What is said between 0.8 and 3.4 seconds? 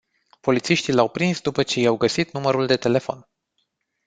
l-au prins după ce i-au găsit numărul de telefon.